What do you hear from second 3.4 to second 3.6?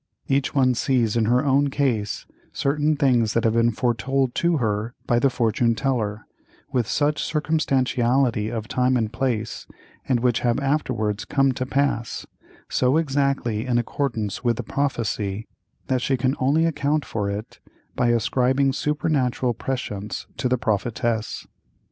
have